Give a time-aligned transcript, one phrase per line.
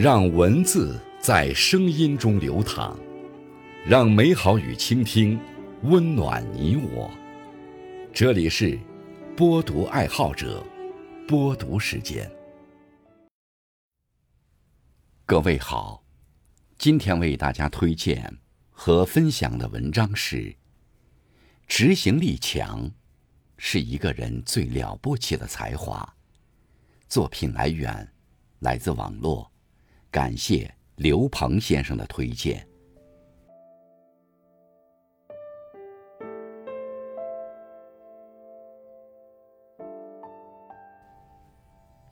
[0.00, 2.96] 让文字在声音中流淌，
[3.84, 5.36] 让美好与倾听
[5.82, 7.10] 温暖你我。
[8.14, 8.78] 这里是
[9.36, 10.64] 播读爱好者
[11.26, 12.30] 播读时间。
[15.26, 16.04] 各位好，
[16.78, 18.38] 今天为大家推荐
[18.70, 20.54] 和分享的文章是：
[21.66, 22.88] 执行力强
[23.56, 26.14] 是一个人最了不起的才华。
[27.08, 28.08] 作品来源
[28.60, 29.50] 来自网络，
[30.10, 32.66] 感谢刘鹏先生的推荐。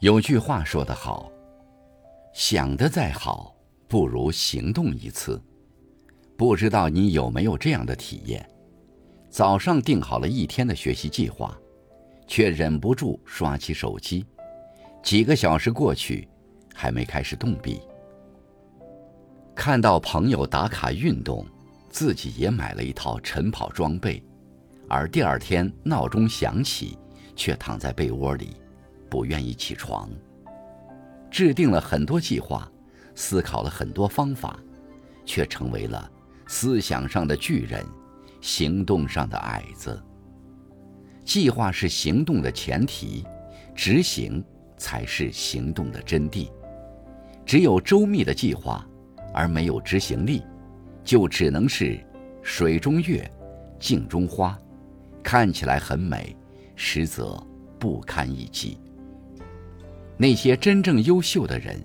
[0.01, 1.33] 有句话说得好
[2.35, 3.57] ：“想的再好，
[3.89, 5.43] 不如行动一次。”
[6.37, 8.47] 不知道你有没有这样的体验？
[9.31, 11.59] 早上定好了一天的学习计划，
[12.27, 14.25] 却忍不住刷起手机。
[15.03, 16.29] 几个小时过去，
[16.79, 17.80] 还没开始动笔。
[19.55, 21.46] 看到朋友打卡运动，
[21.88, 24.23] 自己也买了一套晨跑装备，
[24.87, 26.99] 而第二天闹钟响起，
[27.35, 28.54] 却躺在被窝里，
[29.09, 30.10] 不愿意起床。
[31.30, 32.71] 制定了很多计划，
[33.15, 34.60] 思考了很多方法，
[35.24, 36.09] 却成为了
[36.47, 37.82] 思想上的巨人，
[38.43, 39.99] 行动上的矮子。
[41.24, 43.24] 计划是行动的前提，
[43.74, 44.45] 执行。
[44.79, 46.51] 才是行动的真谛。
[47.47, 48.85] 只有周密的计划，
[49.33, 50.43] 而没有执行力，
[51.05, 51.97] 就只能是
[52.43, 53.30] 水中月、
[53.79, 54.59] 镜中花，
[55.23, 56.37] 看起来很美，
[56.75, 57.41] 实则
[57.79, 58.77] 不堪一击。
[60.16, 61.80] 那些真正优秀的人，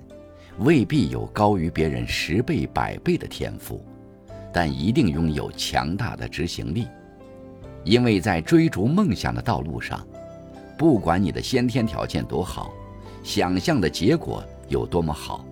[0.59, 3.86] 未必有高于别人十倍、百倍的天赋，
[4.52, 6.88] 但一定拥有强大的执行力。
[7.84, 10.03] 因为在追逐梦想的道路上，
[10.75, 12.74] 不管你的先天条件多好。
[13.24, 15.46] 想象的结果有多么好，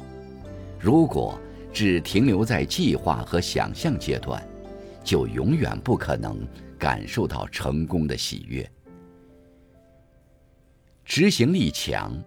[0.80, 1.38] 如果
[1.74, 4.42] 只停留在计划和想象阶段，
[5.04, 6.48] 就永远不可能
[6.78, 8.70] 感受到成功的喜悦。
[11.04, 12.18] 执行力强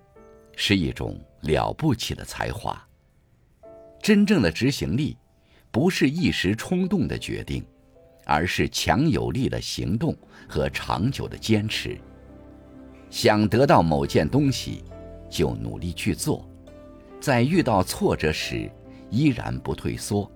[0.55, 2.81] 是一种了不起的才华。
[4.03, 5.17] 真正的执行力，
[5.71, 7.65] 不是一时冲动的决定，
[8.27, 10.15] 而是强有力的行动
[10.49, 11.99] 和长久的坚持。
[13.09, 14.85] 想得到某件东西。
[15.33, 16.47] 就努力去做，
[17.23, 18.69] 在遇到挫折时
[19.09, 20.29] 依然不退缩，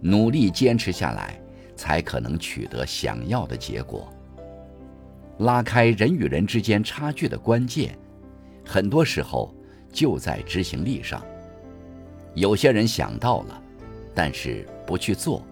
[0.00, 1.36] 努力坚持下来，
[1.74, 4.08] 才可能取得想要的结果。
[5.38, 7.98] 拉开人与人之间差距的关键，
[8.64, 9.52] 很多时候
[9.92, 11.20] 就在执行力上。
[12.34, 13.62] 有些人想到了，
[14.14, 15.42] 但是不去做；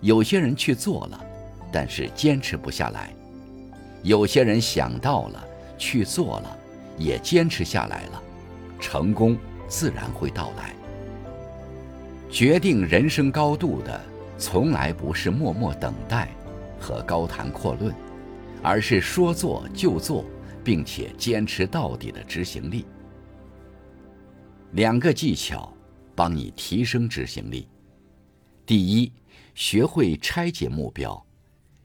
[0.00, 1.24] 有些人去做了，
[1.70, 3.10] 但是坚持不下来；
[4.02, 5.44] 有些人想到了，
[5.78, 6.58] 去做了，
[6.98, 8.20] 也坚持下来了。
[8.80, 9.36] 成功
[9.68, 10.74] 自然会到来。
[12.30, 14.04] 决定人生高度的，
[14.36, 16.28] 从来不是默默等待
[16.78, 17.94] 和高谈阔论，
[18.62, 20.24] 而是说做就做，
[20.64, 22.84] 并且坚持到底的执行力。
[24.72, 25.72] 两个技巧
[26.14, 27.68] 帮你提升执行力：
[28.66, 29.12] 第一，
[29.54, 31.24] 学会拆解目标。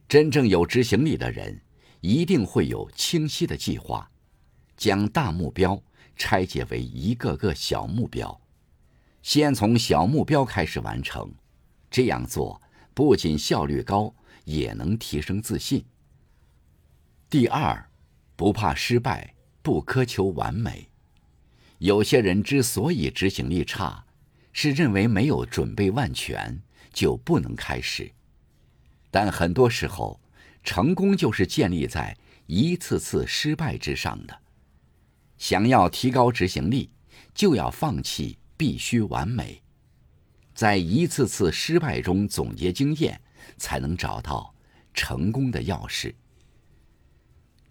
[0.09, 1.61] 真正有执行力的人，
[2.01, 4.09] 一定会有清晰的计划，
[4.75, 5.81] 将大目标。
[6.15, 8.41] 拆解为一个个小目标，
[9.21, 11.33] 先从小目标开始完成。
[11.89, 12.61] 这样做
[12.93, 14.13] 不仅效率高，
[14.45, 15.83] 也能提升自信。
[17.29, 17.89] 第二，
[18.35, 20.89] 不怕失败，不苛求完美。
[21.79, 24.05] 有些人之所以执行力差，
[24.53, 26.61] 是认为没有准备万全
[26.93, 28.11] 就不能开始。
[29.09, 30.21] 但很多时候，
[30.63, 34.39] 成功就是建立在一次次失败之上的。
[35.41, 36.91] 想要提高执行力，
[37.33, 39.63] 就要放弃必须完美，
[40.53, 43.19] 在一次次失败中总结经验，
[43.57, 44.53] 才能找到
[44.93, 46.13] 成功的钥匙。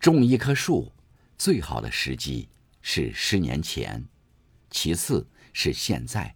[0.00, 0.92] 种一棵树，
[1.38, 2.48] 最好的时机
[2.82, 4.04] 是十年前，
[4.68, 6.34] 其次是现在。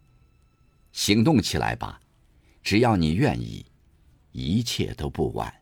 [0.92, 2.00] 行动起来吧，
[2.62, 3.66] 只要你愿意，
[4.30, 5.52] 一切都不晚。